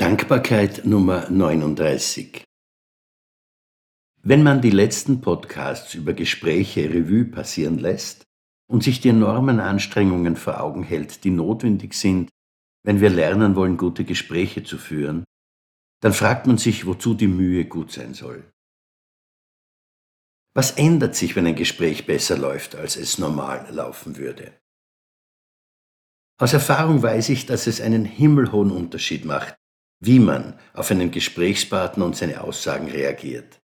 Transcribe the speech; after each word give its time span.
Dankbarkeit 0.00 0.86
Nummer 0.86 1.28
39 1.28 2.42
Wenn 4.22 4.42
man 4.42 4.62
die 4.62 4.70
letzten 4.70 5.20
Podcasts 5.20 5.92
über 5.92 6.14
Gespräche 6.14 6.88
Revue 6.88 7.26
passieren 7.26 7.76
lässt 7.76 8.24
und 8.66 8.82
sich 8.82 9.02
die 9.02 9.10
enormen 9.10 9.60
Anstrengungen 9.60 10.36
vor 10.36 10.62
Augen 10.62 10.84
hält, 10.84 11.22
die 11.24 11.30
notwendig 11.30 11.92
sind, 11.92 12.30
wenn 12.82 13.02
wir 13.02 13.10
lernen 13.10 13.56
wollen, 13.56 13.76
gute 13.76 14.06
Gespräche 14.06 14.64
zu 14.64 14.78
führen, 14.78 15.24
dann 16.00 16.14
fragt 16.14 16.46
man 16.46 16.56
sich, 16.56 16.86
wozu 16.86 17.12
die 17.12 17.28
Mühe 17.28 17.66
gut 17.66 17.92
sein 17.92 18.14
soll. 18.14 18.50
Was 20.54 20.70
ändert 20.70 21.14
sich, 21.14 21.36
wenn 21.36 21.46
ein 21.46 21.56
Gespräch 21.56 22.06
besser 22.06 22.38
läuft, 22.38 22.74
als 22.74 22.96
es 22.96 23.18
normal 23.18 23.68
laufen 23.70 24.16
würde? 24.16 24.58
Aus 26.38 26.54
Erfahrung 26.54 27.02
weiß 27.02 27.28
ich, 27.28 27.44
dass 27.44 27.66
es 27.66 27.82
einen 27.82 28.06
himmelhohen 28.06 28.70
Unterschied 28.70 29.26
macht, 29.26 29.59
wie 30.00 30.18
man 30.18 30.58
auf 30.72 30.90
einen 30.90 31.10
Gesprächspartner 31.10 32.04
und 32.04 32.16
seine 32.16 32.42
Aussagen 32.42 32.88
reagiert. 32.88 33.60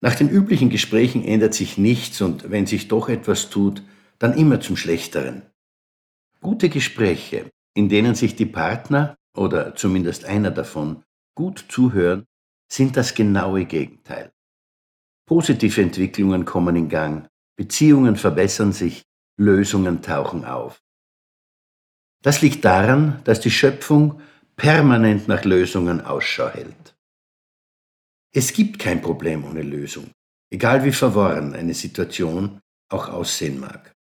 Nach 0.00 0.14
den 0.14 0.28
üblichen 0.28 0.70
Gesprächen 0.70 1.24
ändert 1.24 1.54
sich 1.54 1.76
nichts 1.76 2.20
und 2.20 2.50
wenn 2.50 2.66
sich 2.66 2.86
doch 2.86 3.08
etwas 3.08 3.50
tut, 3.50 3.82
dann 4.20 4.34
immer 4.34 4.60
zum 4.60 4.76
Schlechteren. 4.76 5.42
Gute 6.40 6.68
Gespräche, 6.68 7.50
in 7.74 7.88
denen 7.88 8.14
sich 8.14 8.36
die 8.36 8.46
Partner 8.46 9.16
oder 9.36 9.74
zumindest 9.74 10.24
einer 10.24 10.52
davon 10.52 11.02
gut 11.34 11.64
zuhören, 11.68 12.24
sind 12.70 12.96
das 12.96 13.14
genaue 13.14 13.64
Gegenteil. 13.64 14.30
Positive 15.26 15.82
Entwicklungen 15.82 16.44
kommen 16.44 16.76
in 16.76 16.88
Gang, 16.88 17.28
Beziehungen 17.56 18.16
verbessern 18.16 18.72
sich, 18.72 19.02
Lösungen 19.36 20.00
tauchen 20.00 20.44
auf. 20.44 20.80
Das 22.22 22.40
liegt 22.40 22.64
daran, 22.64 23.20
dass 23.24 23.40
die 23.40 23.50
Schöpfung 23.50 24.20
permanent 24.58 25.28
nach 25.28 25.44
Lösungen 25.44 26.00
Ausschau 26.02 26.48
hält. 26.48 26.96
Es 28.34 28.52
gibt 28.52 28.78
kein 28.78 29.00
Problem 29.00 29.44
ohne 29.44 29.62
Lösung, 29.62 30.10
egal 30.52 30.84
wie 30.84 30.92
verworren 30.92 31.54
eine 31.54 31.74
Situation 31.74 32.60
auch 32.90 33.08
aussehen 33.08 33.58
mag. 33.60 33.92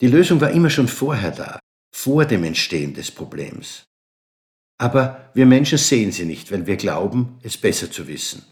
Die 0.00 0.06
Lösung 0.06 0.40
war 0.40 0.50
immer 0.50 0.70
schon 0.70 0.86
vorher 0.86 1.30
da, 1.30 1.58
vor 1.94 2.26
dem 2.26 2.44
Entstehen 2.44 2.94
des 2.94 3.10
Problems. 3.10 3.84
Aber 4.78 5.30
wir 5.34 5.46
Menschen 5.46 5.78
sehen 5.78 6.12
sie 6.12 6.26
nicht, 6.26 6.52
weil 6.52 6.66
wir 6.66 6.76
glauben, 6.76 7.38
es 7.42 7.56
besser 7.56 7.90
zu 7.90 8.06
wissen. 8.06 8.44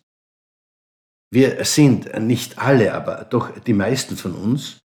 Wir 1.31 1.65
sind, 1.65 2.19
nicht 2.21 2.59
alle, 2.59 2.95
aber 2.95 3.25
doch 3.25 3.59
die 3.59 3.73
meisten 3.73 4.17
von 4.17 4.35
uns, 4.35 4.79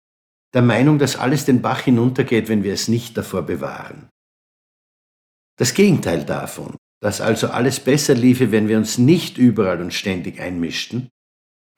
der 0.52 0.62
Meinung, 0.62 0.98
dass 0.98 1.16
alles 1.16 1.44
den 1.44 1.62
Bach 1.62 1.80
hinuntergeht, 1.82 2.48
wenn 2.48 2.64
wir 2.64 2.74
es 2.74 2.88
nicht 2.88 3.16
davor 3.16 3.42
bewahren. 3.42 4.10
Das 5.58 5.74
Gegenteil 5.74 6.24
davon, 6.24 6.76
dass 7.00 7.20
also 7.20 7.48
alles 7.48 7.80
besser 7.80 8.14
liefe, 8.14 8.52
wenn 8.52 8.68
wir 8.68 8.78
uns 8.78 8.96
nicht 8.96 9.38
überall 9.38 9.80
und 9.80 9.92
ständig 9.92 10.40
einmischten, 10.40 11.10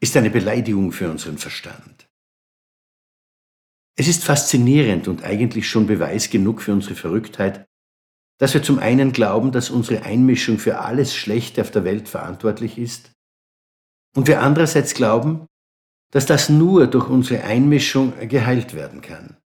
ist 0.01 0.17
eine 0.17 0.31
Beleidigung 0.31 0.93
für 0.93 1.11
unseren 1.11 1.39
Verstand. 1.39 2.07
Es 3.99 4.07
ist 4.07 4.25
faszinierend 4.25 5.09
und 5.09 5.25
eigentlich 5.25 5.69
schon 5.69 5.87
Beweis 5.87 6.31
genug 6.31 6.63
für 6.63 6.73
unsere 6.73 6.95
Verrücktheit, 6.95 7.67
dass 8.39 8.55
wir 8.55 8.63
zum 8.63 8.79
einen 8.79 9.13
glauben, 9.13 9.53
dass 9.53 9.69
unsere 9.69 10.05
Einmischung 10.05 10.59
für 10.59 10.79
alles 10.79 11.15
Schlechte 11.15 11.61
auf 11.61 11.71
der 11.71 11.85
Welt 11.85 12.09
verantwortlich 12.09 12.79
ist, 12.79 13.13
und 14.17 14.27
wir 14.27 14.43
andererseits 14.43 14.95
glauben, 14.95 15.47
dass 16.11 16.27
das 16.27 16.49
nur 16.49 16.87
durch 16.87 17.09
unsere 17.09 17.45
Einmischung 17.45 18.13
geheilt 18.29 18.75
werden 18.75 19.01
kann. 19.01 19.40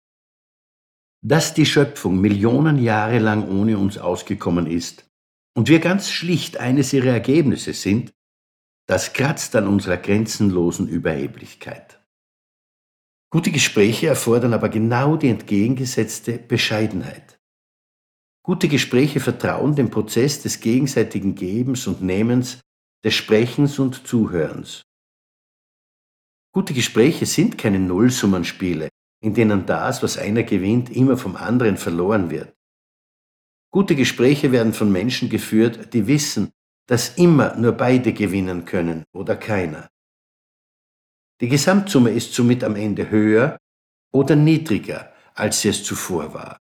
Dass 1.25 1.53
die 1.53 1.65
Schöpfung 1.65 2.19
Millionen 2.19 2.77
Jahre 2.77 3.17
lang 3.19 3.47
ohne 3.47 3.77
uns 3.77 3.97
ausgekommen 3.97 4.67
ist 4.67 5.09
und 5.55 5.69
wir 5.69 5.79
ganz 5.79 6.09
schlicht 6.09 6.57
eines 6.57 6.91
ihrer 6.91 7.11
Ergebnisse 7.11 7.73
sind, 7.73 8.13
das 8.87 9.13
kratzt 9.13 9.55
an 9.55 9.67
unserer 9.67 9.95
grenzenlosen 9.95 10.89
Überheblichkeit. 10.89 12.01
Gute 13.31 13.51
Gespräche 13.51 14.07
erfordern 14.07 14.53
aber 14.53 14.67
genau 14.67 15.15
die 15.15 15.29
entgegengesetzte 15.29 16.37
Bescheidenheit. 16.37 17.39
Gute 18.45 18.67
Gespräche 18.67 19.21
vertrauen 19.21 19.75
dem 19.75 19.89
Prozess 19.89 20.41
des 20.41 20.59
gegenseitigen 20.59 21.35
Gebens 21.35 21.87
und 21.87 22.01
Nehmens, 22.01 22.59
des 23.05 23.15
Sprechens 23.15 23.79
und 23.79 24.05
Zuhörens. 24.05 24.81
Gute 26.53 26.73
Gespräche 26.73 27.25
sind 27.25 27.57
keine 27.57 27.79
Nullsummenspiele, 27.79 28.89
in 29.23 29.33
denen 29.33 29.65
das, 29.65 30.03
was 30.03 30.17
einer 30.17 30.43
gewinnt, 30.43 30.89
immer 30.89 31.15
vom 31.17 31.37
anderen 31.37 31.77
verloren 31.77 32.29
wird. 32.29 32.53
Gute 33.71 33.95
Gespräche 33.95 34.51
werden 34.51 34.73
von 34.73 34.91
Menschen 34.91 35.29
geführt, 35.29 35.93
die 35.93 36.07
wissen, 36.07 36.51
dass 36.87 37.17
immer 37.17 37.55
nur 37.55 37.71
beide 37.71 38.11
gewinnen 38.13 38.65
können 38.65 39.05
oder 39.13 39.37
keiner. 39.37 39.89
Die 41.39 41.47
Gesamtsumme 41.47 42.11
ist 42.11 42.33
somit 42.33 42.65
am 42.65 42.75
Ende 42.75 43.09
höher 43.09 43.57
oder 44.11 44.35
niedriger, 44.35 45.13
als 45.33 45.61
sie 45.61 45.69
es 45.69 45.83
zuvor 45.85 46.33
war. 46.33 46.57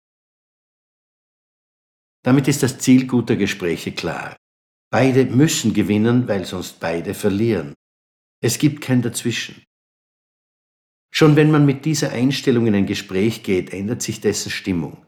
Damit 2.24 2.50
ist 2.50 2.62
das 2.62 2.78
Ziel 2.78 3.08
guter 3.08 3.38
Gespräche 3.38 3.94
klar. 3.94 4.36
Beide 4.92 5.26
müssen 5.26 5.74
gewinnen, 5.74 6.28
weil 6.28 6.44
sonst 6.44 6.82
beide 6.82 7.14
verlieren. 7.14 7.74
Es 8.42 8.58
gibt 8.58 8.82
kein 8.82 9.02
Dazwischen. 9.02 9.64
Schon 11.12 11.36
wenn 11.36 11.52
man 11.52 11.66
mit 11.66 11.86
dieser 11.86 12.12
Einstellung 12.12 12.68
in 12.68 12.76
ein 12.76 12.86
Gespräch 12.86 13.44
geht, 13.44 13.74
ändert 13.74 14.02
sich 14.02 14.22
dessen 14.22 14.52
Stimmung. 14.52 15.06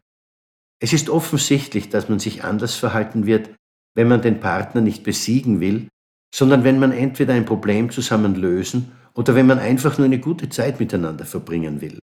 Es 0.82 0.94
ist 0.94 1.10
offensichtlich, 1.10 1.90
dass 1.90 2.10
man 2.10 2.20
sich 2.20 2.44
anders 2.44 2.76
verhalten 2.76 3.26
wird, 3.26 3.54
wenn 3.96 4.08
man 4.08 4.22
den 4.22 4.40
Partner 4.40 4.82
nicht 4.82 5.04
besiegen 5.04 5.60
will, 5.60 5.90
sondern 6.34 6.64
wenn 6.64 6.80
man 6.80 6.92
entweder 6.92 7.34
ein 7.34 7.46
Problem 7.46 7.92
zusammen 7.92 8.36
lösen 8.36 8.92
oder 9.14 9.36
wenn 9.36 9.46
man 9.46 9.60
einfach 9.60 9.98
nur 9.98 10.06
eine 10.06 10.20
gute 10.20 10.50
Zeit 10.50 10.80
miteinander 10.80 11.26
verbringen 11.26 11.82
will. 11.82 12.00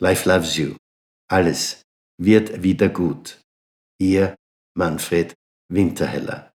Life 0.00 0.28
loves 0.28 0.56
you. 0.56 0.76
Alles 1.28 1.82
wird 2.18 2.62
wieder 2.62 2.88
gut. 2.88 3.40
Ihr 3.98 4.34
Manfred 4.76 5.34
Winterheller. 5.68 6.51